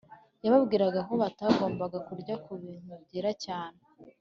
[0.43, 3.79] yababwiye ko batagombaga kurya ku bintu byera cyane